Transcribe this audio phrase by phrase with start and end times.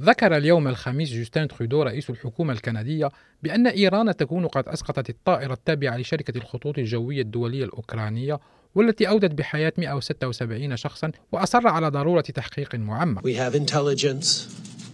[0.00, 3.10] ذكر اليوم الخميس جوستين ترودو رئيس الحكومة الكندية
[3.42, 8.40] بأن إيران تكون قد أسقطت الطائرة التابعة لشركة الخطوط الجوية الدولية الأوكرانية
[8.74, 13.22] والتي أودت بحياة 176 شخصا وأصر على ضرورة تحقيق معمق.
[13.22, 14.48] We have intelligence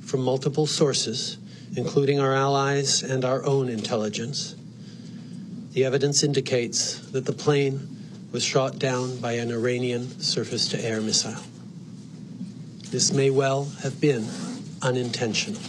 [0.05, 1.39] from multiple sources,
[1.77, 4.55] including our allies and our own intelligence.
[5.73, 7.89] The evidence indicates that the plane
[8.33, 11.41] was shot down by an Iranian surface to air missile.
[12.91, 14.25] This may well have been
[14.83, 15.61] unintentional.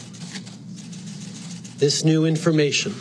[1.79, 2.93] This new information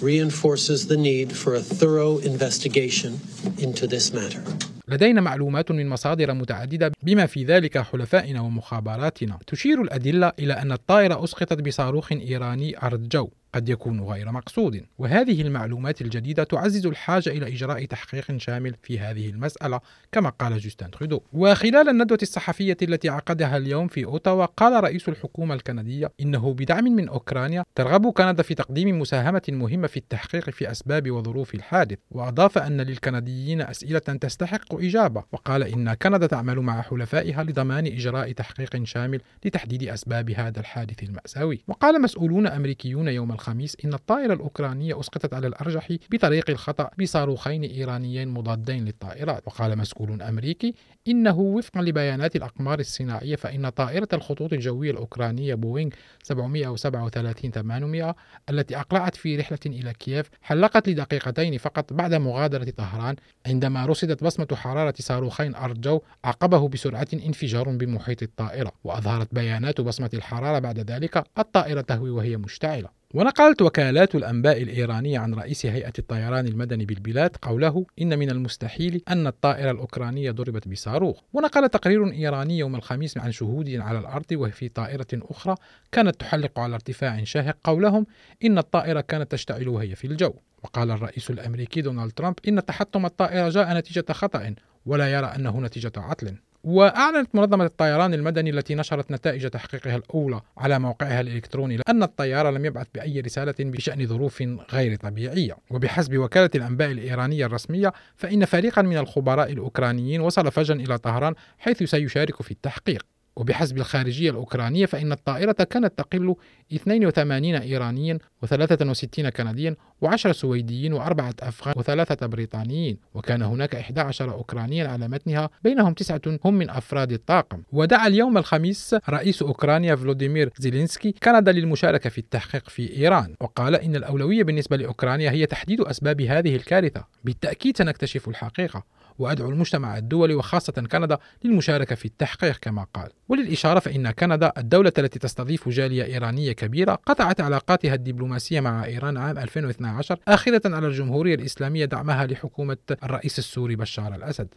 [0.00, 3.12] reinforces the need for a thorough investigation
[3.58, 4.42] into this matter.
[4.88, 11.24] لدينا معلومات من مصادر متعددة بما في ذلك حلفائنا ومخابراتنا تشير الأدلة إلى أن الطائرة
[11.24, 14.82] أسقطت بصاروخ إيراني أرض جو قد يكون غير مقصود.
[14.98, 19.80] وهذه المعلومات الجديدة تعزز الحاجة إلى إجراء تحقيق شامل في هذه المسألة
[20.12, 21.20] كما قال جوستين ترودو.
[21.32, 27.08] وخلال الندوة الصحفية التي عقدها اليوم في أوتاوا قال رئيس الحكومة الكندية إنه بدعم من
[27.08, 31.98] أوكرانيا ترغب كندا في تقديم مساهمة مهمة في التحقيق في أسباب وظروف الحادث.
[32.10, 35.24] وأضاف أن للكنديين أسئلة تستحق إجابة.
[35.32, 41.60] وقال إن كندا تعمل مع حلفائها لضمان إجراء تحقيق شامل لتحديد أسباب هذا الحادث المأساوي.
[41.68, 48.28] وقال مسؤولون أمريكيون يوم الخميس إن الطائرة الأوكرانية أسقطت على الأرجح بطريق الخطأ بصاروخين إيرانيين
[48.28, 49.42] مضادين للطائرات.
[49.46, 50.74] وقال مسؤول أمريكي
[51.08, 55.90] إنه وفقا لبيانات الأقمار الصناعية فإن طائرة الخطوط الجوية الأوكرانية بوينغ
[56.24, 58.14] 737-800
[58.50, 63.16] التي أقلعت في رحلة إلى كييف حلقت لدقيقتين فقط بعد مغادرة طهران
[63.46, 68.72] عندما رصدت بصمة حرارة صاروخين أرض جو عقبه بسرعة انفجار بمحيط الطائرة.
[68.84, 73.05] وأظهرت بيانات بصمة الحرارة بعد ذلك الطائرة تهوي وهي مشتعلة.
[73.16, 79.26] ونقلت وكالات الأنباء الإيرانية عن رئيس هيئة الطيران المدني بالبلاد قوله إن من المستحيل أن
[79.26, 81.20] الطائرة الأوكرانية ضربت بصاروخ.
[81.32, 85.54] ونقل تقرير إيراني يوم الخميس عن شهود على الأرض وفي طائرة أخرى
[85.92, 88.06] كانت تحلق على ارتفاع شاهق قولهم
[88.44, 90.34] إن الطائرة كانت تشتعل وهي في الجو.
[90.62, 94.54] وقال الرئيس الأمريكي دونالد ترامب إن تحطم الطائرة جاء نتيجة خطأ
[94.86, 96.36] ولا يرى أنه نتيجة عطل.
[96.66, 102.64] وأعلنت منظمة الطيران المدني التي نشرت نتائج تحقيقها الأولى على موقعها الإلكتروني أن الطيارة لم
[102.64, 105.56] يبعث بأي رسالة بشأن ظروف غير طبيعية.
[105.70, 111.82] وبحسب وكالة الأنباء الإيرانية الرسمية فإن فريقا من الخبراء الأوكرانيين وصل فجأة إلى طهران حيث
[111.82, 113.15] سيشارك في التحقيق.
[113.36, 116.34] وبحسب الخارجية الأوكرانية فإن الطائرة كانت تقل
[116.72, 122.98] 82 إيرانيا و63 كنديا و10 سويديين وأربعة أفغان وثلاثة بريطانيين.
[123.14, 127.62] وكان هناك 11 أوكرانيا على متنها بينهم تسعة هم من أفراد الطاقم.
[127.72, 133.34] ودعا اليوم الخميس رئيس أوكرانيا فلوديمير زيلينسكي كندا للمشاركة في التحقيق في إيران.
[133.40, 137.04] وقال إن الأولوية بالنسبة لأوكرانيا هي تحديد أسباب هذه الكارثة.
[137.24, 138.95] بالتأكيد سنكتشف الحقيقة.
[139.18, 143.08] وأدعو المجتمع الدولي وخاصة كندا للمشاركة في التحقيق كما قال.
[143.28, 149.38] وللإشارة فإن كندا الدولة التي تستضيف جالية إيرانية كبيرة قطعت علاقاتها الدبلوماسية مع إيران عام
[149.38, 154.48] 2012 آخرة على الجمهورية الإسلامية دعمها لحكومة الرئيس السوري بشار الأسد.